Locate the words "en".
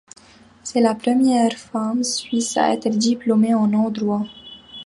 3.53-3.67